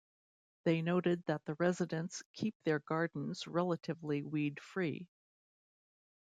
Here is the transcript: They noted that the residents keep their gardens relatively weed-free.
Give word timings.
They 0.63 0.81
noted 0.81 1.23
that 1.27 1.45
the 1.45 1.53
residents 1.59 2.23
keep 2.33 2.55
their 2.63 2.79
gardens 2.79 3.45
relatively 3.45 4.23
weed-free. 4.23 5.07